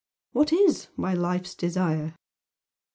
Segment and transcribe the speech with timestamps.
[0.31, 2.15] What IS my life's desire?"